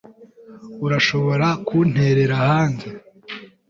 [0.85, 2.87] Urashobora kunterera hanze?